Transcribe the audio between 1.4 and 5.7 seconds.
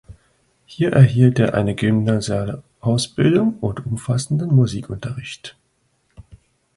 eine gymnasiale Ausbildung und umfassenden Musikunterricht.